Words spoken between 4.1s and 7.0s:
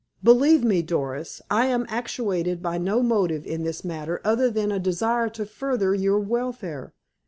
other than a desire to further your welfare.